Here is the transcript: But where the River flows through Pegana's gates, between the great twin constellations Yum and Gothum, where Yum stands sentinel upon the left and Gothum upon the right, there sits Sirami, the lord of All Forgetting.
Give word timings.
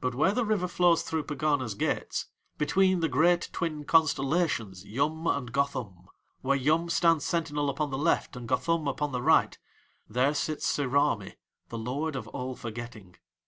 But 0.00 0.14
where 0.14 0.32
the 0.32 0.46
River 0.46 0.66
flows 0.66 1.02
through 1.02 1.24
Pegana's 1.24 1.74
gates, 1.74 2.28
between 2.56 3.00
the 3.00 3.10
great 3.10 3.50
twin 3.52 3.84
constellations 3.84 4.86
Yum 4.86 5.26
and 5.26 5.52
Gothum, 5.52 6.06
where 6.40 6.56
Yum 6.56 6.88
stands 6.88 7.26
sentinel 7.26 7.68
upon 7.68 7.90
the 7.90 7.98
left 7.98 8.36
and 8.36 8.48
Gothum 8.48 8.88
upon 8.88 9.12
the 9.12 9.20
right, 9.20 9.58
there 10.08 10.32
sits 10.32 10.64
Sirami, 10.66 11.34
the 11.68 11.76
lord 11.76 12.16
of 12.16 12.26
All 12.28 12.56
Forgetting. 12.56 13.16